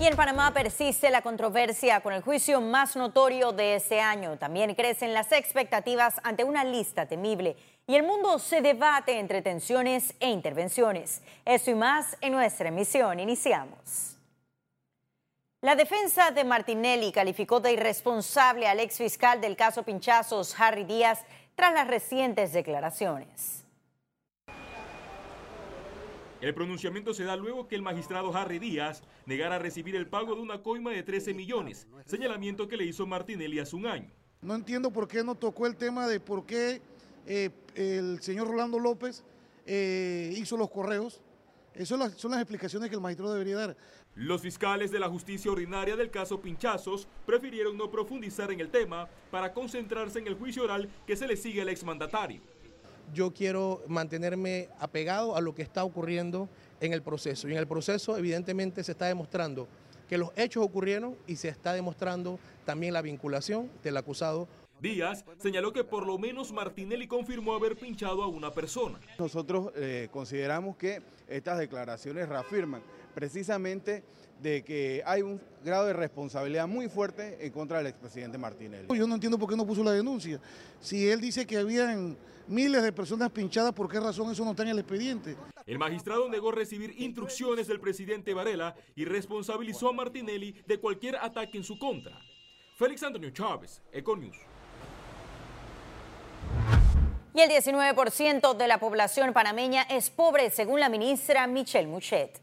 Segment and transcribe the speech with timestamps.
[0.00, 4.38] Y en Panamá persiste la controversia con el juicio más notorio de este año.
[4.38, 7.56] También crecen las expectativas ante una lista temible.
[7.84, 11.20] Y el mundo se debate entre tensiones e intervenciones.
[11.44, 13.18] Esto y más en nuestra emisión.
[13.18, 14.16] Iniciamos.
[15.62, 21.24] La defensa de Martinelli calificó de irresponsable al ex fiscal del caso Pinchazos, Harry Díaz,
[21.56, 23.64] tras las recientes declaraciones.
[26.40, 30.40] El pronunciamiento se da luego que el magistrado Harry Díaz negara recibir el pago de
[30.40, 34.10] una coima de 13 millones, señalamiento que le hizo Martinelli hace un año.
[34.40, 36.80] No entiendo por qué no tocó el tema de por qué
[37.26, 39.24] eh, el señor Rolando López
[39.66, 41.20] eh, hizo los correos.
[41.74, 43.76] Esas son las explicaciones que el magistrado debería dar.
[44.14, 49.08] Los fiscales de la justicia ordinaria del caso Pinchazos prefirieron no profundizar en el tema
[49.32, 52.42] para concentrarse en el juicio oral que se le sigue al exmandatario
[53.12, 56.48] yo quiero mantenerme apegado a lo que está ocurriendo
[56.80, 57.48] en el proceso.
[57.48, 59.68] Y en el proceso evidentemente se está demostrando
[60.08, 64.48] que los hechos ocurrieron y se está demostrando también la vinculación del acusado.
[64.80, 69.00] Díaz señaló que por lo menos Martinelli confirmó haber pinchado a una persona.
[69.18, 72.80] Nosotros eh, consideramos que estas declaraciones reafirman
[73.14, 74.04] precisamente
[74.40, 78.86] de que hay un grado de responsabilidad muy fuerte en contra del expresidente Martinelli.
[78.96, 80.40] Yo no entiendo por qué no puso la denuncia.
[80.80, 82.16] Si él dice que habían
[82.48, 85.36] miles de personas pinchadas, ¿por qué razón eso no está en el expediente?
[85.66, 91.58] El magistrado negó recibir instrucciones del presidente Varela y responsabilizó a Martinelli de cualquier ataque
[91.58, 92.18] en su contra.
[92.76, 94.36] Félix Antonio Chávez, Econius.
[97.34, 102.40] Y el 19% de la población panameña es pobre, según la ministra Michelle Muchet.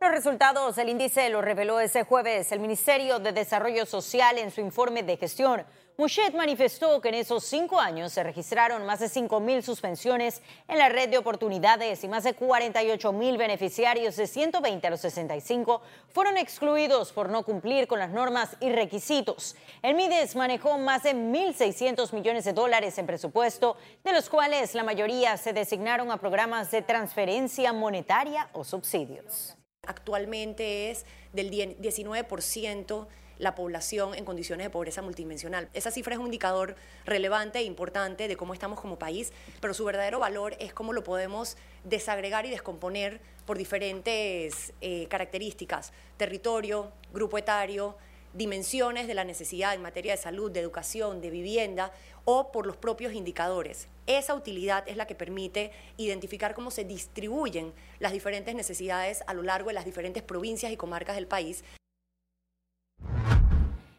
[0.00, 4.60] Los resultados del índice lo reveló ese jueves el Ministerio de Desarrollo Social en su
[4.60, 5.64] informe de gestión.
[5.98, 10.76] Mouchet manifestó que en esos cinco años se registraron más de 5 mil suspensiones en
[10.76, 15.80] la red de oportunidades y más de 48 mil beneficiarios de 120 a los 65
[16.12, 19.56] fueron excluidos por no cumplir con las normas y requisitos.
[19.80, 24.84] El MIDES manejó más de 1.600 millones de dólares en presupuesto, de los cuales la
[24.84, 29.56] mayoría se designaron a programas de transferencia monetaria o subsidios
[29.86, 33.06] actualmente es del 19%
[33.38, 35.68] la población en condiciones de pobreza multidimensional.
[35.72, 39.84] Esa cifra es un indicador relevante e importante de cómo estamos como país, pero su
[39.84, 47.38] verdadero valor es cómo lo podemos desagregar y descomponer por diferentes eh, características, territorio, grupo
[47.38, 47.96] etario,
[48.36, 51.92] dimensiones de la necesidad en materia de salud, de educación, de vivienda
[52.24, 53.88] o por los propios indicadores.
[54.06, 59.42] Esa utilidad es la que permite identificar cómo se distribuyen las diferentes necesidades a lo
[59.42, 61.64] largo de las diferentes provincias y comarcas del país.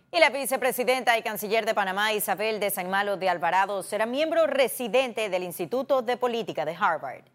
[0.10, 4.48] Y la vicepresidenta y canciller de Panamá, Isabel de San Malo de Alvarado, será miembro
[4.48, 7.26] residente del Instituto de Política de Harvard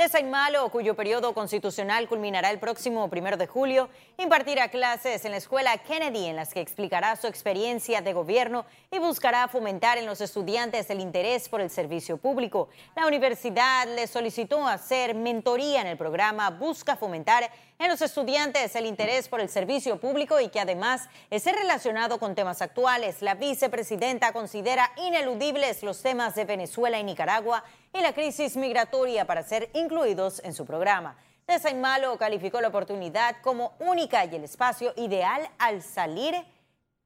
[0.00, 5.32] de Saint Malo, cuyo periodo constitucional culminará el próximo primero de julio, impartirá clases en
[5.32, 10.06] la escuela Kennedy en las que explicará su experiencia de gobierno y buscará fomentar en
[10.06, 12.70] los estudiantes el interés por el servicio público.
[12.96, 18.84] La universidad le solicitó hacer mentoría en el programa Busca Fomentar en los estudiantes el
[18.84, 23.22] interés por el servicio público y que además esté relacionado con temas actuales.
[23.22, 27.64] La vicepresidenta considera ineludibles los temas de Venezuela y Nicaragua
[27.94, 31.16] y la crisis migratoria para ser incluidos en su programa.
[31.46, 36.36] De Malo calificó la oportunidad como única y el espacio ideal al salir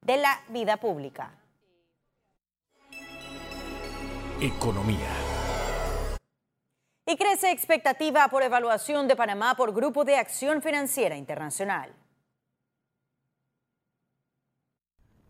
[0.01, 1.31] de la vida pública.
[4.41, 5.24] Economía.
[7.07, 11.93] Y crece expectativa por evaluación de Panamá por Grupo de Acción Financiera Internacional.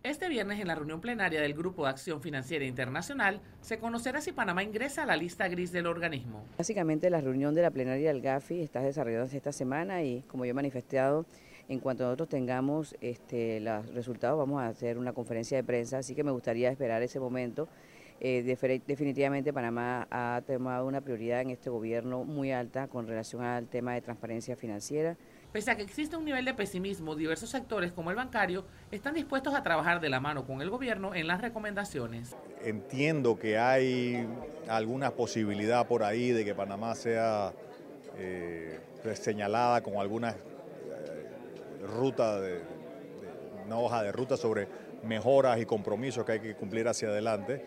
[0.02, 4.32] Este viernes en la reunión plenaria del Grupo de Acción Financiera Internacional se conocerá si
[4.32, 6.46] Panamá ingresa a la lista gris del organismo.
[6.58, 10.52] Básicamente la reunión de la plenaria del GAFI está desarrollándose esta semana y como yo
[10.52, 11.26] he manifestado,
[11.68, 16.16] en cuanto nosotros tengamos este, los resultados vamos a hacer una conferencia de prensa, así
[16.16, 17.68] que me gustaría esperar ese momento
[18.22, 18.44] eh,
[18.88, 23.94] definitivamente Panamá ha tomado una prioridad en este gobierno muy alta con relación al tema
[23.94, 25.18] de transparencia financiera.
[25.52, 29.54] Pese a que existe un nivel de pesimismo, diversos sectores como el bancario están dispuestos
[29.54, 32.36] a trabajar de la mano con el gobierno en las recomendaciones.
[32.64, 34.28] Entiendo que hay
[34.68, 37.54] alguna posibilidad por ahí de que Panamá sea
[38.18, 38.80] eh,
[39.14, 40.36] señalada con alguna eh,
[41.86, 42.62] ruta, de,
[43.66, 44.68] una hoja de ruta sobre
[45.04, 47.66] mejoras y compromisos que hay que cumplir hacia adelante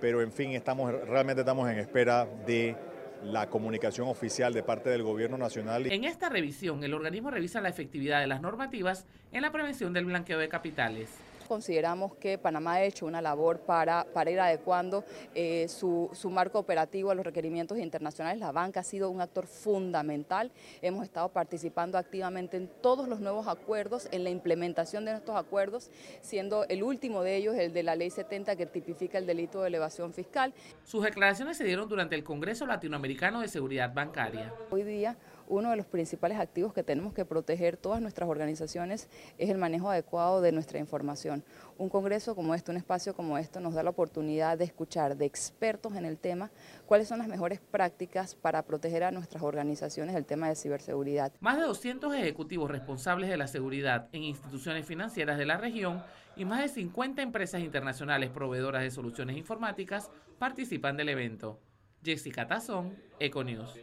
[0.00, 2.76] pero en fin, estamos, realmente estamos en espera de
[3.24, 5.86] la comunicación oficial de parte del Gobierno Nacional.
[5.86, 10.06] En esta revisión, el organismo revisa la efectividad de las normativas en la prevención del
[10.06, 11.10] blanqueo de capitales.
[11.50, 15.04] Consideramos que Panamá ha hecho una labor para, para ir adecuando
[15.34, 18.38] eh, su, su, marco operativo a los requerimientos internacionales.
[18.38, 20.52] La banca ha sido un actor fundamental.
[20.80, 25.90] Hemos estado participando activamente en todos los nuevos acuerdos, en la implementación de estos acuerdos,
[26.20, 29.68] siendo el último de ellos el de la Ley 70 que tipifica el delito de
[29.68, 30.54] elevación fiscal.
[30.84, 34.54] Sus declaraciones se dieron durante el Congreso Latinoamericano de Seguridad Bancaria.
[34.70, 35.16] Hoy día
[35.50, 39.90] uno de los principales activos que tenemos que proteger todas nuestras organizaciones es el manejo
[39.90, 41.39] adecuado de nuestra información.
[41.78, 45.24] Un congreso como este, un espacio como este, nos da la oportunidad de escuchar de
[45.24, 46.50] expertos en el tema
[46.86, 51.32] cuáles son las mejores prácticas para proteger a nuestras organizaciones el tema de ciberseguridad.
[51.40, 56.02] Más de 200 ejecutivos responsables de la seguridad en instituciones financieras de la región
[56.36, 61.60] y más de 50 empresas internacionales proveedoras de soluciones informáticas participan del evento.
[62.02, 63.74] Jessica Tazón, Econews.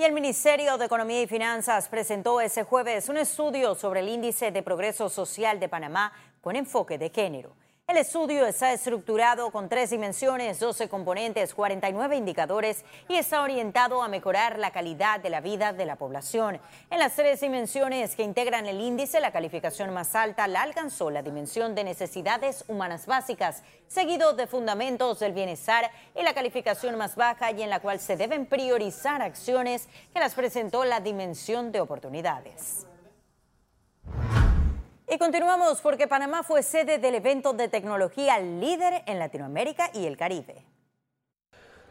[0.00, 4.50] Y el Ministerio de Economía y Finanzas presentó ese jueves un estudio sobre el índice
[4.50, 7.54] de progreso social de Panamá con enfoque de género.
[7.90, 14.06] El estudio está estructurado con tres dimensiones, 12 componentes, 49 indicadores y está orientado a
[14.06, 16.60] mejorar la calidad de la vida de la población.
[16.88, 21.22] En las tres dimensiones que integran el índice, la calificación más alta la alcanzó la
[21.22, 27.50] dimensión de necesidades humanas básicas, seguido de fundamentos del bienestar y la calificación más baja
[27.50, 32.86] y en la cual se deben priorizar acciones que las presentó la dimensión de oportunidades.
[35.20, 40.64] Continuamos porque Panamá fue sede del evento de tecnología líder en Latinoamérica y el Caribe.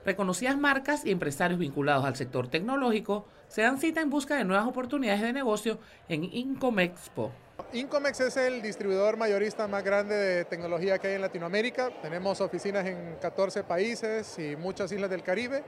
[0.03, 4.65] Reconocidas marcas y empresarios vinculados al sector tecnológico se dan cita en busca de nuevas
[4.65, 5.77] oportunidades de negocio
[6.07, 7.31] en Incomexpo.
[7.71, 11.91] Incomex es el distribuidor mayorista más grande de tecnología que hay en Latinoamérica.
[12.01, 15.63] Tenemos oficinas en 14 países y muchas islas del Caribe.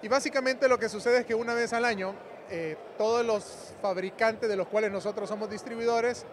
[0.00, 2.14] Y básicamente lo que sucede es que una vez al año
[2.50, 6.24] eh, todos los fabricantes de los cuales nosotros somos distribuidores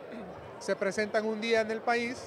[0.60, 2.22] se presentan un día en el país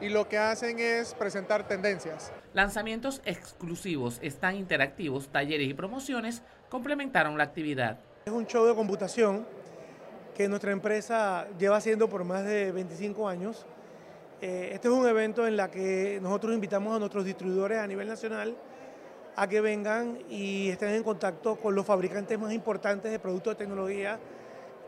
[0.00, 2.32] y lo que hacen es presentar tendencias.
[2.52, 7.98] Lanzamientos exclusivos, están interactivos, talleres y promociones complementaron la actividad.
[8.26, 9.46] Es un show de computación
[10.34, 13.66] que nuestra empresa lleva haciendo por más de 25 años.
[14.40, 18.08] Eh, este es un evento en el que nosotros invitamos a nuestros distribuidores a nivel
[18.08, 18.56] nacional
[19.36, 23.64] a que vengan y estén en contacto con los fabricantes más importantes de productos de
[23.64, 24.18] tecnología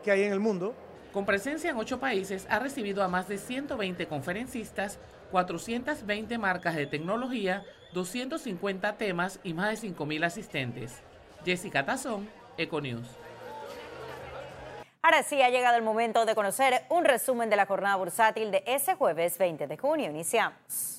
[0.03, 0.73] que hay en el mundo.
[1.13, 4.99] Con presencia en ocho países, ha recibido a más de 120 conferencistas,
[5.31, 7.63] 420 marcas de tecnología,
[7.93, 11.01] 250 temas y más de 5.000 asistentes.
[11.45, 13.07] Jessica Tazón, Econews.
[15.01, 18.63] Ahora sí ha llegado el momento de conocer un resumen de la jornada bursátil de
[18.67, 20.09] ese jueves 20 de junio.
[20.09, 20.96] Iniciamos.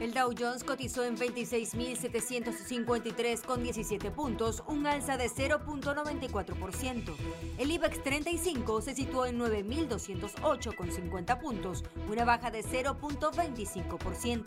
[0.00, 7.16] El Dow Jones cotizó en 26.753 con 17 puntos, un alza de 0.94%.
[7.58, 14.44] El IBEX 35 se situó en 9.208 con 50 puntos, una baja de 0.25%,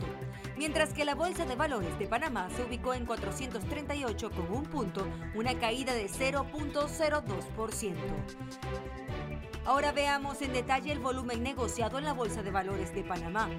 [0.57, 5.06] mientras que la Bolsa de Valores de Panamá se ubicó en 438 con un punto,
[5.36, 7.95] una caída de 0.02%.
[9.65, 13.50] Ahora veamos en detalle el volumen negociado en la Bolsa de Valores de Panamá.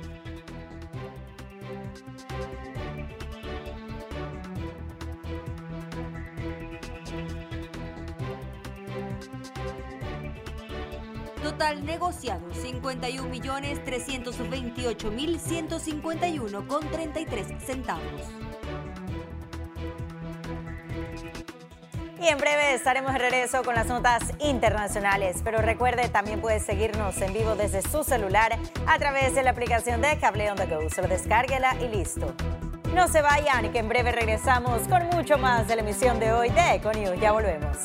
[11.42, 18.51] Total negociado 51 millones 328 mil 151 con 33 centavos.
[22.22, 25.38] Y en breve estaremos de regreso con las notas internacionales.
[25.42, 30.00] Pero recuerde, también puede seguirnos en vivo desde su celular a través de la aplicación
[30.00, 30.88] de Cable on the Go.
[30.88, 32.32] Solo descárguela y listo.
[32.94, 36.50] No se vayan, que en breve regresamos con mucho más de la emisión de hoy
[36.50, 37.18] de Econews.
[37.20, 37.76] Ya volvemos.